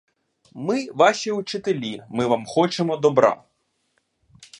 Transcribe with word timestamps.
Ми 0.53 0.87
ваші 0.93 1.31
учителі, 1.31 2.03
ми 2.09 2.25
вам 2.25 2.45
хочемо 2.45 2.97
добра! 2.97 3.43